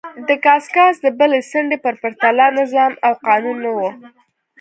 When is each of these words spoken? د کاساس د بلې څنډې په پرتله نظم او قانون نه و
د 0.27 0.29
کاساس 0.45 0.95
د 1.05 1.07
بلې 1.19 1.39
څنډې 1.51 1.77
په 1.85 1.89
پرتله 2.01 2.45
نظم 2.57 2.91
او 3.07 3.13
قانون 3.25 3.57
نه 3.65 3.71
و 3.77 3.79